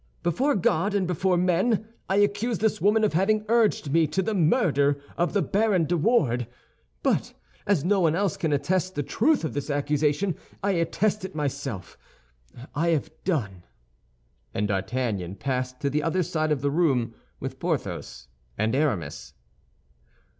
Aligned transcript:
"Before 0.23 0.55
God 0.55 0.95
and 0.95 1.05
before 1.05 1.37
men, 1.37 1.87
I 2.09 2.15
accuse 2.15 2.57
this 2.57 2.81
woman 2.81 3.03
of 3.03 3.13
having 3.13 3.45
urged 3.47 3.91
me 3.91 4.07
to 4.07 4.23
the 4.23 4.33
murder 4.33 4.99
of 5.15 5.33
the 5.33 5.43
Baron 5.43 5.85
de 5.85 5.95
Wardes; 5.95 6.47
but 7.03 7.35
as 7.67 7.85
no 7.85 7.99
one 7.99 8.15
else 8.15 8.35
can 8.35 8.51
attest 8.51 8.95
the 8.95 9.03
truth 9.03 9.43
of 9.43 9.53
this 9.53 9.69
accusation, 9.69 10.35
I 10.63 10.71
attest 10.71 11.23
it 11.23 11.35
myself. 11.35 11.99
I 12.73 12.87
have 12.87 13.11
done." 13.25 13.63
And 14.55 14.67
D'Artagnan 14.69 15.35
passed 15.35 15.79
to 15.81 15.89
the 15.91 16.01
other 16.01 16.23
side 16.23 16.51
of 16.51 16.61
the 16.61 16.71
room 16.71 17.13
with 17.39 17.59
Porthos 17.59 18.27
and 18.57 18.73
Aramis. 18.73 19.35